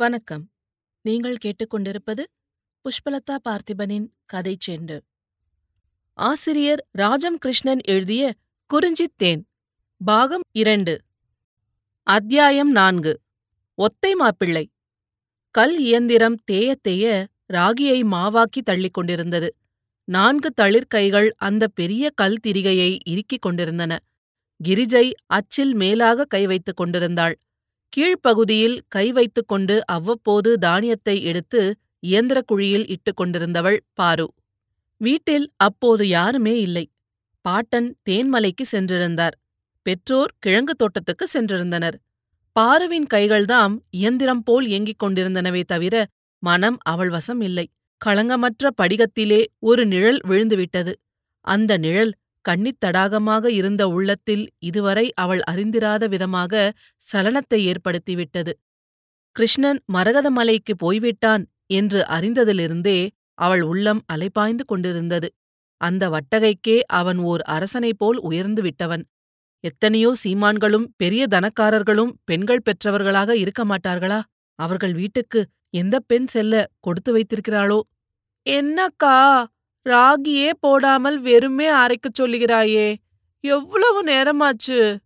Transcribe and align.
வணக்கம். 0.00 0.50
நீங்கள் 1.02 1.36
கேட்டுக்கொண்டிருப்பது 1.44 2.24
புஷ்பலதா 2.84 3.36
பார்த்திபனின் 3.48 4.06
கதை 4.26 4.56
செண்டு. 4.66 5.00
ஆசிரியர் 6.12 6.86
ராஜம் 6.90 7.38
கிருஷ்ணன் 7.38 7.78
எழுதிய 7.84 8.34
குறிஞ்சித் 8.66 9.16
தேன் 9.16 9.46
பாகம் 10.04 10.40
இரண்டு. 10.52 11.00
அத்தியாயம் 12.02 12.70
நான்கு. 12.70 13.20
ஒத்தை 13.78 14.14
மாப்பிள்ளை. 14.14 14.70
கல் 15.50 15.78
இயந்திரம் 15.78 16.36
தேயத்தேய 16.52 17.26
ராகியை 17.52 18.02
மாவாக்கி 18.04 18.62
தள்ளிக் 18.64 18.94
கொண்டிருந்தது. 18.94 19.54
நான்கு 20.04 20.52
தளிர்கைகள் 20.60 21.30
அந்த 21.36 21.68
பெரிய 21.68 22.10
கல் 22.14 22.40
திரிகையை 22.40 22.98
இறுக்கிக் 23.06 23.42
கொண்டிருந்தன. 23.42 23.98
கிரிஜை 24.68 25.12
அச்சில் 25.26 25.74
மேலாக 25.74 26.24
கை 26.24 26.46
வைத்துக் 26.46 26.76
கொண்டிருந்தாள். 26.76 27.38
கீழ்ப்பகுதியில் 27.96 28.80
கை 28.88 29.12
வைத்துக் 29.12 29.48
கொண்டு 29.48 29.86
அவ்வப்போது 29.86 30.58
தானியத்தை 30.58 31.22
எடுத்து 31.22 31.74
இயந்திரக் 32.06 32.46
குழியில் 32.46 32.86
இட்டுக் 32.88 33.20
கொண்டிருந்தவள் 33.20 33.78
பாரு. 33.92 34.26
வீட்டில் 34.96 35.52
அப்போது 35.56 36.08
யாருமே 36.08 36.60
இல்லை. 36.60 36.84
பாட்டன் 37.44 37.96
தேன்மலைக்கு 38.10 38.64
சென்றிருந்தார். 38.72 39.36
பெற்றோர் 39.82 40.32
கிழங்கு 40.38 40.74
தோட்டத்துக்கு 40.74 41.26
சென்றிருந்தனர். 41.32 41.96
பாருவின் 42.56 43.06
கைகள்தாம் 43.14 43.74
இயந்திரம் 43.90 44.42
போல் 44.42 44.66
இயங்கிக் 44.66 45.02
கொண்டிருந்தனவே 45.02 45.62
தவிர 45.62 46.06
மனம் 46.42 46.78
அவள் 46.82 47.10
வசம் 47.10 47.40
இல்லை. 47.40 47.66
களங்கமற்ற 48.04 48.70
படிகத்திலே 48.82 49.44
ஒரு 49.58 49.86
நிழல் 49.86 50.20
விழுந்துவிட்டது. 50.28 50.92
அந்த 51.40 51.76
நிழல் 51.76 52.12
கண்ணித் 52.40 52.84
தடாகமாக 52.84 53.50
இருந்த 53.50 53.88
உள்ளத்தில் 53.88 54.50
இதுவரை 54.58 55.12
அவள் 55.14 55.40
அறிந்திராத 55.50 56.08
விதமாக 56.08 56.72
சலனத்தை 57.12 57.72
ஏற்படுத்திவிட்டது. 57.72 58.52
கிருஷ்ணன் 59.32 59.82
மரகதமலைக்கு 59.92 60.74
போய்விட்டான் 60.76 61.46
என்று 61.66 62.00
அறிந்ததிலிருந்தே 62.08 63.08
அவள் 63.34 63.60
உள்ளம் 63.62 64.02
அலைபாய்ந்து 64.12 64.64
கொண்டிருந்தது. 64.66 65.28
அந்த 65.80 66.10
வட்டகைக்கே 66.10 66.80
அவன் 66.80 67.18
ஓர் 67.18 67.40
அரசனைப் 67.40 67.98
போல் 67.98 68.18
உயர்ந்து 68.18 68.62
விட்டவன். 68.62 69.04
எத்தனையோ 69.64 70.12
சீமான்களும் 70.24 70.86
பெரிய 70.96 71.26
தனக்காரர்களும் 71.30 72.12
பெண்கள் 72.24 72.62
பெற்றவர்களாக 72.62 73.36
இருக்க 73.36 73.64
மாட்டார்களா? 73.64 74.20
அவர்கள் 74.58 74.92
வீட்டுக்கு 74.92 75.46
எந்தப் 75.70 76.04
பெண் 76.06 76.26
செல்ல 76.26 76.68
கொடுத்து 76.80 77.10
வைத்திருக்கிறாளோ? 77.16 77.80
என்னக்கா? 78.46 79.44
ராகியே 79.88 80.50
போடாமல் 80.60 81.20
வெறுமே 81.20 81.68
அரைக்கச் 81.72 82.18
சொல்லுகிறாயே. 82.18 82.96
எவ்வளவு 83.40 84.04
நேரமாச்சு? 84.04 84.98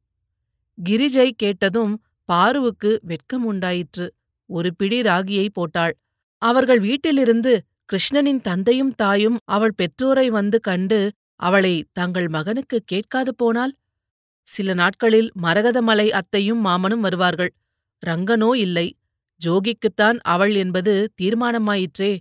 கிரிஜை 0.78 1.30
கேட்டதும் 1.36 2.02
பாருவுக்கு 2.24 3.00
வெட்கம் 3.02 3.44
உண்டாயிற்று. 3.44 4.14
ஒரு 4.46 4.74
பிடி 4.74 5.00
ராகியை 5.00 5.48
போட்டாள். 5.52 5.94
அவர்கள் 6.38 6.80
வீட்டிலிருந்து 6.80 7.52
கிருஷ்ணனின் 7.92 8.40
தந்தையும் 8.40 8.94
தாயும் 8.94 9.38
அவள் 9.44 9.74
பெற்றோரை 9.74 10.30
வந்து 10.30 10.60
கண்டு 10.60 11.12
அவளை 11.34 11.84
தங்கள் 11.92 12.28
மகனுக்கு 12.28 12.82
கேட்காது 12.84 13.34
போனால்? 13.34 13.72
சில 14.42 14.74
நாட்களில் 14.74 15.30
மரகதமலை 15.42 16.08
அத்தையும் 16.10 16.64
மாமனும் 16.64 17.00
வருவார்கள். 17.00 17.52
ரங்கனோ 18.06 18.56
இல்லை. 18.56 18.96
ஜோகிக்குத்தான் 19.40 20.18
அவள் 20.22 20.54
என்பது 20.54 21.12
தீர்மானமாயிற்றே. 21.22 22.12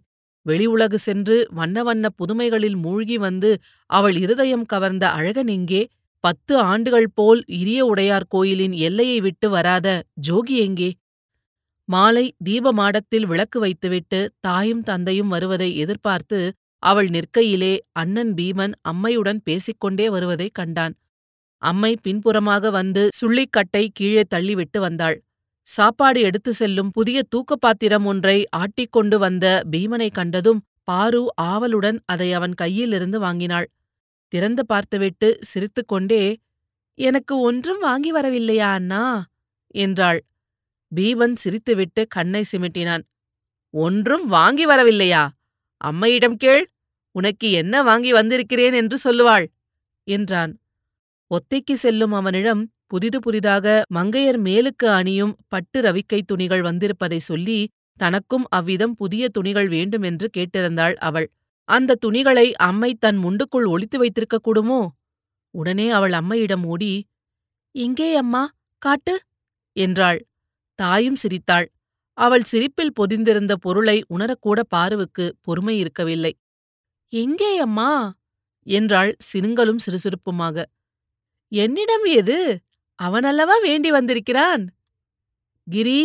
வெளி 0.46 0.66
உலகு 0.66 0.98
சென்று 0.98 1.36
வண்ண 1.52 1.84
வண்ண 1.84 2.06
புதுமைகளில் 2.18 2.78
மூழ்கி 2.78 3.18
வந்து 3.18 3.52
அவள் 3.90 4.16
இருதயம் 4.16 4.66
கவர்ந்த 4.66 5.06
அழகனிங்கே 5.10 5.82
பத்து 6.24 6.54
ஆண்டுகள் 6.64 7.08
போல் 7.14 7.42
இரிய 7.54 7.80
உடையார் 7.86 8.26
கோயிலின் 8.28 8.76
எல்லையை 8.80 9.18
விட்டு 9.22 9.48
வராத 9.50 9.88
ஜோகி 10.28 10.58
எங்கே? 10.58 10.90
மாலை 11.90 12.26
தீபமாடத்தில் 12.46 13.26
விளக்கு 13.26 13.60
வைத்துவிட்டு 13.60 14.20
தாயும் 14.40 14.84
தந்தையும் 14.84 15.28
வருவதை 15.28 15.70
எதிர்பார்த்து 15.78 16.40
அவள் 16.84 17.10
நிற்கையிலே 17.10 17.74
அண்ணன் 17.92 18.34
பீமன் 18.34 18.74
அம்மையுடன் 18.82 19.42
பேசிக்கொண்டே 19.44 20.10
வருவதைக் 20.10 20.54
கண்டான். 20.54 20.94
அம்மை 21.62 21.92
பின்புறமாக 22.02 22.70
வந்து 22.70 23.04
சுள்ளிக்கட்டை 23.20 23.84
கீழே 23.94 24.24
தள்ளிவிட்டு 24.36 24.80
வந்தாள். 24.80 25.18
சாப்பாடு 25.68 26.22
எடுத்து 26.22 26.54
செல்லும் 26.54 26.92
புதிய 26.92 27.22
தூக்குப்பாத்திரம் 27.32 28.04
ஒன்றை 28.04 28.38
ஆட்டிக்கொண்டு 28.58 29.16
வந்த 29.16 29.46
பீமனை 29.72 30.10
கண்டதும் 30.12 30.62
பாரு 30.84 31.22
ஆவலுடன் 31.42 32.00
அதை 32.06 32.34
அவன் 32.34 32.56
கையிலிருந்து 32.62 33.16
வாங்கினாள். 33.16 33.68
திறந்து 34.28 34.64
பார்த்துவிட்டு 34.66 35.28
சிரித்துக்கொண்டே 35.42 36.24
எனக்கு 37.00 37.40
ஒன்றும் 37.40 37.80
வாங்கி 37.80 38.12
வரவில்லையா 38.14 38.70
அண்ணா? 38.72 39.04
என்றாள். 39.76 40.20
பீமன் 40.92 41.36
சிரித்துவிட்டு 41.44 42.02
கண்ணை 42.08 42.44
சிமிட்டினான். 42.52 43.04
ஒன்றும் 43.74 44.26
வாங்கி 44.28 44.66
வரவில்லையா? 44.68 45.24
அம்மையிடம் 45.82 46.38
கேள் 46.38 46.66
உனக்கு 47.16 47.48
என்ன 47.52 47.84
வாங்கி 47.84 48.12
வந்திருக்கிறேன் 48.12 48.74
என்று 48.74 48.98
சொல்லுவாள் 49.04 49.46
என்றான். 50.08 50.54
ஒத்தைக்கு 51.32 51.74
செல்லும் 51.74 52.12
அவனிடம் 52.12 52.62
புதிது 52.94 53.20
புதிதாக 53.20 53.68
மங்கையர் 53.90 54.38
மேலுக்கு 54.38 54.88
அணியும் 54.98 55.32
பட்டு 55.48 55.78
ரவிக்கை 55.82 56.20
துணிகள் 56.22 56.64
வந்திருப்பதை 56.64 57.20
சொல்லி 57.22 57.60
தனக்கும் 58.00 58.46
அவ்விதம் 58.50 58.94
புதிய 58.96 59.24
துணிகள் 59.30 59.70
வேண்டுமென்று 59.70 60.28
கேட்டிருந்தாள் 60.38 60.96
அவள். 61.00 61.28
அந்த 61.70 61.98
துணிகளை 62.02 62.46
அம்மை 62.60 62.92
தன் 62.96 63.20
முண்டுக்குள் 63.24 63.68
ஒளித்து 63.68 63.98
வைத்திருக்க 63.98 64.38
கூடுமோ 64.40 64.82
உடனே 65.54 65.88
அவள் 65.90 66.14
அம்மையிடம் 66.14 66.66
ஓடி 66.66 66.94
இங்கே 67.76 68.10
அம்மா 68.16 68.44
காட்டு 68.82 69.16
என்றாள். 69.76 70.20
தாயும் 70.80 71.18
சிரித்தாள். 71.24 71.68
அவள் 72.18 72.44
சிரிப்பில் 72.44 72.96
பொதிந்திருந்த 73.00 73.54
பொருளை 73.56 73.98
உணரக்கூட 74.10 74.60
பாருவுக்கு 74.70 75.26
பொறுமை 75.42 75.76
இருக்கவில்லை. 75.80 76.34
எங்கே 77.14 77.52
அம்மா 77.58 77.90
என்றாள் 78.68 79.12
சினுங்களும் 79.32 79.82
சிறுசிறுப்புமாக. 79.86 80.58
என்னிடம் 81.52 82.06
எது? 82.20 82.38
அவனல்லவா 83.00 83.56
வேண்டி 83.62 83.92
வந்திருக்கிறான்? 83.92 84.64
கிரி 85.68 86.00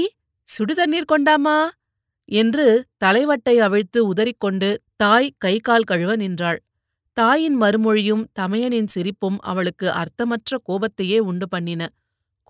சுடு 0.49 0.75
தண்ணீர் 0.75 1.04
கொண்டாமா 1.04 1.59
என்று 2.28 2.66
தலைவட்டை 2.97 3.54
அவிழ்த்து 3.59 3.99
உதறிக்கொண்டு 4.12 4.71
தாய் 4.97 5.34
கை 5.38 5.54
கால் 5.59 5.82
கழுவ 5.82 6.16
நின்றாள். 6.16 6.59
தாயின் 7.16 7.56
மறுமொழியும் 7.60 8.25
தமையனின் 8.38 8.87
சிரிப்பும் 8.87 9.38
அவளுக்கு 9.41 9.87
அர்த்தமற்ற 9.93 10.59
கோபத்தையே 10.69 11.19
உண்டு 11.19 11.49
பண்ணின. 11.49 11.82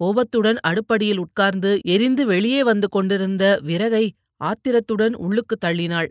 கோபத்துடன் 0.00 0.58
அடுப்படியில் 0.66 1.18
உட்கார்ந்து 1.18 1.70
எரிந்து 1.84 2.26
வெளியே 2.26 2.62
வந்து 2.62 2.88
கொண்டிருந்த 2.88 3.44
விறகை 3.66 4.04
ஆத்திரத்துடன் 4.40 5.14
உள்ளுக்கு 5.16 5.56
தள்ளினாள். 5.66 6.08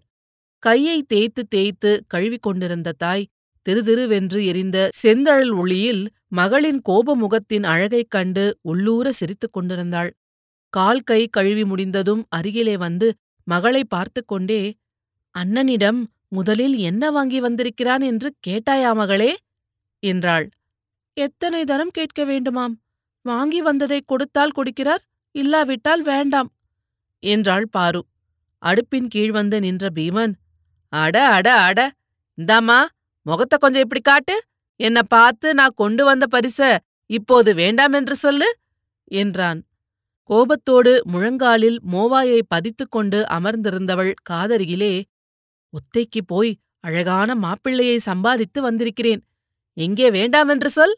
கையை 0.64 0.98
தேய்த்து 1.04 1.44
தேய்த்து 1.48 1.92
கழுவிக் 2.08 2.42
கொண்டிருந்த 2.42 2.96
தாய் 2.98 3.26
திருதிருவென்று 3.68 4.40
எரிந்த 4.46 4.78
செந்தழல் 5.04 5.54
ஒளியில் 5.54 6.04
மகளின் 6.28 6.80
கோபமுகத்தின் 6.90 7.64
அழகைக் 7.64 8.12
கண்டு 8.12 8.44
உள்ளூர 8.62 9.12
சிரித்துக் 9.12 9.54
கொண்டிருந்தாள். 9.54 10.12
கால் 10.74 11.02
கை 11.02 11.28
கழுவி 11.28 11.66
முடிந்ததும் 11.66 12.22
அருகிலே 12.30 12.78
வந்து 12.78 13.08
மகளை 13.48 13.84
பார்த்து 13.84 14.22
கொண்டே 14.26 14.62
அண்ணனிடம் 15.36 16.00
முதலில் 16.28 16.78
என்ன 16.80 17.12
வாங்கி 17.12 17.40
வந்திருக்கிறான் 17.40 18.02
என்று 18.02 18.30
கேட்டாயா 18.48 18.96
மகளே? 18.96 19.32
என்றாள். 20.04 20.48
எத்தனை 21.18 21.62
தரம் 21.66 21.94
கேட்க 21.94 22.22
வேண்டுமாம்? 22.26 22.74
வாங்கி 23.26 23.62
வந்ததை 23.62 24.00
கொடுத்தால் 24.06 24.56
கொடுக்கிறார் 24.56 25.04
இல்லாவிட்டால் 25.36 26.02
வேண்டாம் 26.02 26.50
என்றாள் 27.24 27.68
பாரு. 27.72 28.02
அடுப்பின் 28.64 29.08
கீழ் 29.08 29.32
வந்து 29.32 29.60
நின்ற 29.60 29.88
பீமன் 29.96 30.34
அட 30.94 31.16
அட 31.28 31.48
அட 31.62 31.80
இந்தாமா 32.38 32.80
முகத்தை 33.28 33.58
கொஞ்சம் 33.58 33.84
இப்படி 33.86 34.02
காட்டு. 34.02 34.36
என்னை 34.80 35.04
பார்த்து 35.08 35.48
நான் 35.54 35.74
கொண்டு 35.76 36.04
வந்த 36.06 36.26
பரிச 36.36 36.60
இப்போது 37.10 37.50
வேண்டாம் 37.56 37.94
என்று 37.94 38.16
சொல்லு 38.16 38.50
என்றான். 39.12 39.60
கோபத்தோடு 40.30 40.94
முழங்காலில் 41.06 41.78
மோவாயை 41.92 42.40
பதித்துக் 42.56 42.94
கொண்டு 42.96 43.20
அமர்ந்திருந்தவள் 43.30 44.14
காதருகிலே 44.30 44.94
ஒத்தைக்கு 45.74 46.22
போய் 46.26 46.52
அழகான 46.80 47.30
மாப்பிள்ளையை 47.36 47.98
சம்பாதித்து 48.00 48.60
வந்திருக்கிறேன். 48.62 49.22
எங்கே 49.78 50.08
வேண்டாமென்று 50.10 50.70
சொல் 50.70 50.96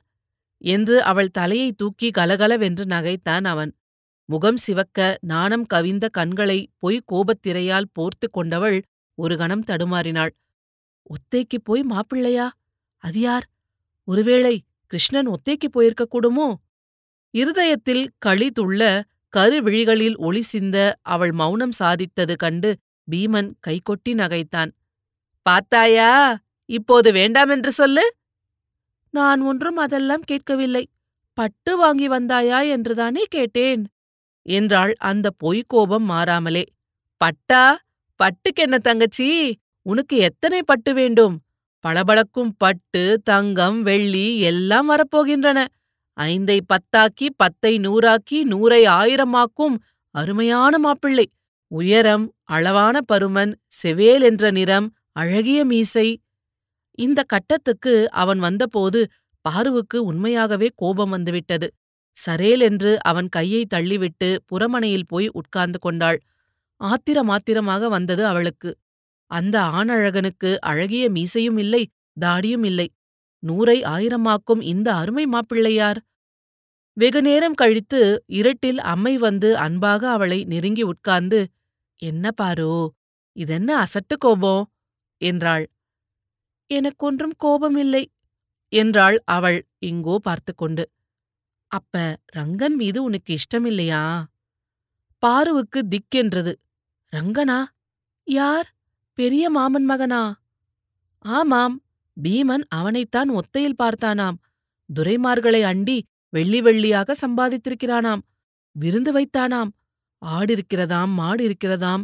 என்று 0.62 0.96
அவள் 1.04 1.30
தலையை 1.30 1.70
தூக்கி 1.72 2.08
கலகலவென்று 2.12 2.86
நகைத்தான் 2.86 3.46
அவன். 3.46 3.72
முகம் 4.30 4.58
சிவக்க 4.58 5.18
நாணம் 5.22 5.66
கவிந்த 5.66 6.06
கண்களை 6.10 6.60
பொய் 6.78 7.00
கோபத்திரையால் 7.12 7.92
போர்த்து 7.94 8.28
கொண்டவள் 8.30 8.78
ஒரு 9.18 9.36
கணம் 9.38 9.66
தடுமாறினாள். 9.68 10.34
ஒத்தைக்கு 11.04 11.58
போய் 11.64 11.86
மாப்பிள்ளையா? 11.90 12.50
அது 12.98 13.20
யார்? 13.20 13.50
ஒருவேளை 14.04 14.64
கிருஷ்ணன் 14.88 15.28
ஒத்தைக்கு 15.28 15.68
போயிருக்க 15.72 16.08
கூடுமோ? 16.12 16.54
இருதயத்தில் 17.32 18.12
களி 18.18 18.52
துள்ள 18.60 19.02
கருவிழிகளில் 19.38 20.16
ஒளி 20.16 20.42
சிந்த 20.42 20.98
அவள் 21.02 21.32
மௌனம் 21.32 21.72
சாதித்தது 21.80 22.36
கண்டு 22.36 22.78
பீமன் 23.12 23.54
கைகொட்டி 23.68 24.10
நகைத்தான். 24.10 24.72
பாத்தாயா 25.50 26.36
இப்போது 26.66 27.12
வேண்டாமென்று 27.12 27.68
சொல்லு. 27.68 28.16
நான் 29.10 29.42
ஒன்றும் 29.42 29.78
அதெல்லாம் 29.78 30.22
கேட்கவில்லை. 30.22 30.90
பட்டு 31.34 31.78
வாங்கி 31.78 32.10
வந்தாயா 32.10 32.70
என்றுதானே 32.70 33.24
கேட்டேன். 33.24 33.88
என்றாள் 34.42 34.94
அந்த 34.98 35.30
பொய்க்கோபம் 35.44 36.00
மாறாமலே. 36.00 36.64
பட்டா? 37.18 37.82
பட்டுக்கென்ன 38.24 38.78
தங்கச்சி? 38.78 39.60
உனக்கு 39.86 40.18
எத்தனை 40.18 40.64
பட்டு 40.64 40.94
வேண்டும்? 40.94 41.36
பளபளக்கும் 41.80 42.52
பட்டு 42.58 43.22
தங்கம் 43.24 43.82
வெள்ளி 43.82 44.40
எல்லாம் 44.40 44.88
வரப்போகின்றன. 44.90 45.66
ஐந்தை 46.18 46.60
பத்தாக்கி 46.74 47.28
பத்தை 47.36 47.78
நூறாக்கி 47.78 48.40
நூறை 48.46 48.82
ஆயிரமாக்கும் 48.88 49.76
அருமையான 50.16 50.78
மாப்பிள்ளை. 50.78 51.28
உயரம் 51.72 52.26
அளவான 52.44 53.02
பருமன் 53.14 53.52
செவேல் 53.84 54.22
என்ற 54.22 54.52
நிறம் 54.52 54.88
அழகிய 55.12 55.66
மீசை. 55.66 56.08
இந்த 57.00 57.24
கட்டத்துக்கு 57.24 58.10
அவன் 58.12 58.40
வந்தபோது 58.40 59.08
பாருவுக்கு 59.42 60.04
உண்மையாகவே 60.04 60.68
கோபம் 60.76 61.10
வந்துவிட்டது. 61.10 61.68
சரேல் 62.18 62.60
என்று 62.60 62.98
அவன் 63.04 63.30
கையை 63.30 63.66
தள்ளிவிட்டு 63.74 64.38
புறமனையில் 64.46 65.08
போய் 65.08 65.28
உட்கார்ந்து 65.32 65.80
கொண்டாள். 65.80 66.20
ஆத்திரமாத்திரமாக 66.82 67.88
வந்தது 67.88 68.26
அவளுக்கு. 68.26 68.78
அந்த 69.32 69.56
ஆணழகனுக்கு 69.74 70.52
அழகிய 70.62 71.06
மீசையும் 71.10 71.58
இல்லை 71.58 71.84
தாடியும் 72.18 72.66
இல்லை. 72.66 72.88
நூறை 73.44 73.78
ஆயிரமாக்கும் 73.88 74.62
இந்த 74.66 74.88
அருமை 74.94 75.26
மாப்பிள்ளையார்? 75.28 76.00
வெகுநேரம் 76.98 77.54
கழித்து 77.54 78.02
இருட்டில் 78.40 78.82
அம்மை 78.86 79.14
வந்து 79.18 79.50
அன்பாக 79.58 80.02
அவளை 80.10 80.40
நெருங்கி 80.46 80.84
உட்கார்ந்து 80.84 81.40
என்ன 82.00 82.26
பாரோ 82.42 82.74
இதென்ன 83.36 83.70
அசட்டு 83.84 84.16
கோபம்? 84.20 84.64
என்றாள். 85.22 85.66
எனக்கொன்றும் 86.70 87.36
கோபமில்லை 87.44 88.04
என்றாள் 88.74 89.18
அவள் 89.28 89.60
இங்கோ 89.86 90.16
பார்த்து 90.20 90.54
கொண்டு 90.56 90.84
அப்ப 91.72 91.96
ரங்கன் 92.38 92.76
மீது 92.76 93.00
உனக்கு 93.04 93.32
இஷ்டமில்லையா? 93.40 94.04
பாருவுக்கு 95.24 95.80
திக்கென்றது 95.90 96.54
ரங்கனா? 97.14 97.60
யார்? 98.28 98.70
பெரிய 99.20 99.50
மாமன் 99.50 99.84
மகனா? 99.84 100.40
ஆமாம் 101.20 101.82
பீமன் 102.24 102.64
அவனைத்தான் 102.76 103.30
ஒத்தையில் 103.30 103.80
பார்த்தானாம். 103.84 104.38
துரைமார்களை 105.00 105.62
அண்டி 105.62 106.02
வெள்ளி 106.30 106.62
வெள்ளியாக 106.62 107.12
சம்பாதித்திருக்கிறானாம். 107.22 108.22
விருந்து 108.72 109.12
வைத்தானாம். 109.20 109.68
ஆடிருக்கிறதாம் 110.26 111.12
மாடிருக்கிறதாம் 111.18 112.04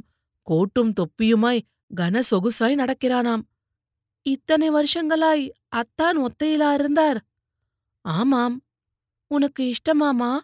கோட்டும் 0.49 0.93
தொப்பியுமாய் 0.93 1.61
கன 1.95 2.21
சொகுசாய் 2.31 2.75
நடக்கிறானாம். 2.75 3.41
இத்தனை 4.21 4.69
வருஷங்களாய் 4.69 5.53
அத்தான் 5.67 6.17
ஒத்தையிலா 6.17 6.73
இருந்தார்? 6.73 7.25
ஆமாம். 8.01 8.63
உனக்கு 9.27 9.73
இஷ்டமாமா? 9.73 10.39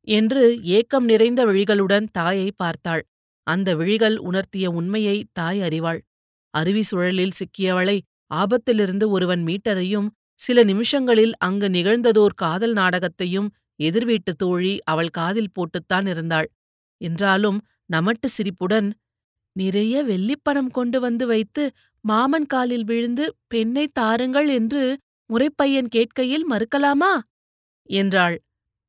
என்று 0.00 0.62
ஏக்கம் 0.62 1.04
நிறைந்த 1.04 1.44
விழிகளுடன் 1.44 2.06
தாயை 2.12 2.52
பார்த்தாள். 2.56 3.06
அந்த 3.42 3.74
விழிகள் 3.74 4.16
உணர்த்திய 4.16 4.70
உண்மையை 4.70 5.26
தாய் 5.32 5.60
அறிவாள். 5.60 6.08
அருவி 6.54 6.82
சுழலில் 6.82 7.36
சிக்கியவளை 7.40 7.96
ஆபத்திலிருந்து 8.34 9.06
ஒருவன் 9.10 9.42
மீட்டதையும் 9.46 10.08
சில 10.40 10.62
நிமிஷங்களில் 10.64 11.34
அங்கு 11.38 11.68
நிகழ்ந்ததோர் 11.68 12.34
காதல் 12.34 12.72
நாடகத்தையும் 12.72 13.48
எதிர்வீட்டு 13.80 14.32
தோழி 14.34 14.72
அவள் 14.84 15.10
காதில் 15.10 15.54
போட்டுத்தான் 15.54 16.06
இருந்தாள். 16.06 16.48
என்றாலும் 17.00 17.58
நமட்டு 17.86 18.28
சிரிப்புடன் 18.28 18.88
நிறைய 19.56 19.94
வெள்ளிப்பணம் 20.04 20.70
கொண்டு 20.70 20.98
வந்து 21.00 21.24
வைத்து 21.26 21.62
மாமன் 22.04 22.46
காலில் 22.46 22.84
விழுந்து 22.84 23.24
பெண்ணை 23.48 23.86
தாருங்கள் 23.92 24.48
என்று 24.48 24.82
முறைப்பையன் 25.30 25.90
கேட்கையில் 25.96 26.46
மறுக்கலாமா? 26.50 27.12
என்றாள். 27.90 28.36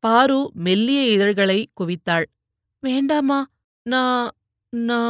பாரு 0.03 0.39
மெல்லிய 0.57 1.01
இதழ்களை 1.07 1.59
குவித்தாள். 1.79 2.27
வேண்டாமா 2.83 3.39
நா 3.85 4.03
நா 4.73 5.01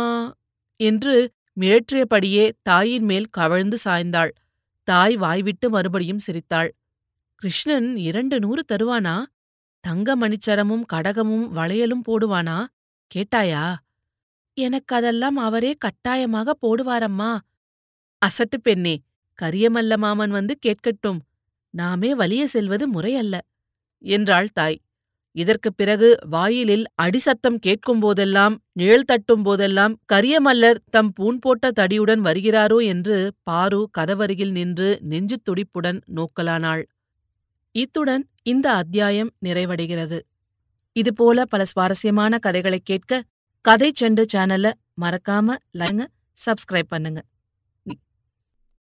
என்று 0.80 1.16
மிழற்றியபடியே 1.60 2.52
தாயின் 2.62 3.04
மேல் 3.04 3.28
கவழ்ந்து 3.30 3.78
சாய்ந்தாள். 3.86 4.32
தாய் 4.84 5.16
வாய்விட்டு 5.18 5.70
மறுபடியும் 5.70 6.20
சிரித்தாள். 6.20 6.76
கிருஷ்ணன் 7.36 7.98
இரண்டு 7.98 8.40
நூறு 8.40 8.64
தருவானா? 8.72 9.16
தங்க 9.84 10.16
மணிச்சரமும் 10.16 10.86
கடகமும் 10.94 11.48
வளையலும் 11.56 12.06
போடுவானா? 12.08 12.58
கேட்டாயா? 13.12 13.76
எனக்கதெல்லாம் 14.62 15.38
அவரே 15.40 15.74
கட்டாயமாக 15.74 16.56
போடுவாரம்மா. 16.62 17.38
அசட்டு 18.26 18.58
பெண்ணே 18.62 18.96
கரியமல்ல 19.42 19.98
மாமன் 19.98 20.30
வந்து 20.30 20.58
கேட்கட்டும். 20.66 21.20
நாமே 21.74 22.16
வலிய 22.16 22.44
செல்வது 22.48 22.88
முறையல்ல 22.88 23.36
என்றாள் 24.04 24.50
தாய். 24.54 24.80
இதற்குப் 25.36 25.78
பிறகு 25.78 26.18
வாயிலில் 26.30 26.86
அடிசத்தம் 27.02 27.60
கேட்கும்போதெல்லாம் 27.60 28.56
நிழல் 28.74 29.06
தட்டும் 29.06 29.44
போதெல்லாம் 29.44 30.00
கரியமல்லர் 30.14 30.80
தம் 30.90 31.12
பூண் 31.14 31.40
போட்ட 31.40 31.72
தடியுடன் 31.80 32.22
வருகிறாரோ 32.22 32.86
என்று 32.86 33.18
பாரு 33.44 33.90
கதவருகில் 33.98 34.52
நின்று 34.52 34.98
நெஞ்சு 35.02 35.38
துடிப்புடன் 35.44 36.00
நோக்கலானாள். 36.16 36.84
இத்துடன் 37.76 38.24
இந்த 38.44 38.72
அத்தியாயம் 38.72 39.32
நிறைவடைகிறது. 39.46 40.20
இதுபோல 40.96 41.46
பல 41.46 41.66
சுவாரஸ்யமான 41.66 42.38
கதைகளை 42.38 42.80
கேட்க 42.84 43.24
கதை 43.66 43.92
செண்டு 44.02 44.26
சேனல்ல 44.34 44.68
மறக்காம 45.02 45.56
லைங்க 45.78 46.04
சப்ஸ்கிரைப் 46.38 46.90
பண்ணுங்க. 46.90 47.20